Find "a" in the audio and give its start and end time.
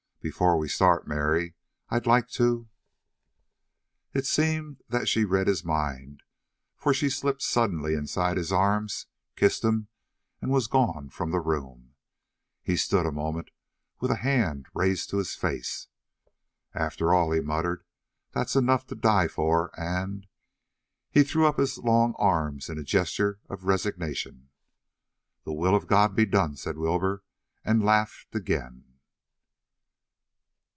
13.07-13.11, 14.11-14.17, 22.77-22.83